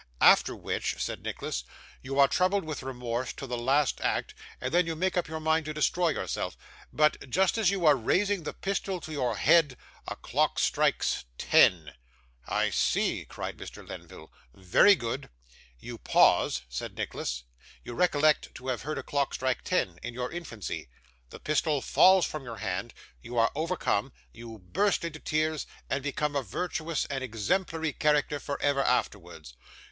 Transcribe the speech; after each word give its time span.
'After 0.19 0.55
which,' 0.55 0.95
said 0.97 1.21
Nicholas, 1.21 1.63
'you 2.01 2.17
are 2.17 2.27
troubled 2.27 2.63
with 2.65 2.81
remorse 2.81 3.33
till 3.33 3.47
the 3.47 3.55
last 3.55 4.01
act, 4.01 4.33
and 4.59 4.73
then 4.73 4.87
you 4.87 4.95
make 4.95 5.15
up 5.15 5.27
your 5.27 5.39
mind 5.39 5.63
to 5.65 5.75
destroy 5.75 6.09
yourself. 6.09 6.57
But, 6.91 7.29
just 7.29 7.55
as 7.55 7.69
you 7.69 7.85
are 7.85 7.95
raising 7.95 8.41
the 8.41 8.51
pistol 8.51 8.99
to 8.99 9.11
your 9.11 9.35
head, 9.37 9.77
a 10.07 10.15
clock 10.15 10.57
strikes 10.57 11.25
ten.' 11.37 11.93
'I 12.47 12.71
see,' 12.71 13.25
cried 13.25 13.57
Mr. 13.59 13.87
Lenville. 13.87 14.31
'Very 14.55 14.95
good.' 14.95 15.29
'You 15.79 15.99
pause,' 15.99 16.63
said 16.67 16.97
Nicholas; 16.97 17.43
'you 17.83 17.93
recollect 17.93 18.55
to 18.55 18.69
have 18.69 18.81
heard 18.81 18.97
a 18.97 19.03
clock 19.03 19.35
strike 19.35 19.61
ten 19.63 19.99
in 20.01 20.15
your 20.15 20.31
infancy. 20.31 20.89
The 21.29 21.39
pistol 21.39 21.79
falls 21.79 22.25
from 22.25 22.43
your 22.43 22.57
hand 22.57 22.95
you 23.21 23.37
are 23.37 23.51
overcome 23.53 24.13
you 24.33 24.57
burst 24.57 25.05
into 25.05 25.19
tears, 25.19 25.67
and 25.91 26.01
become 26.01 26.35
a 26.35 26.41
virtuous 26.41 27.05
and 27.05 27.23
exemplary 27.23 27.93
character 27.93 28.39
for 28.39 28.59
ever 28.63 28.81
afterwards. 28.83 29.53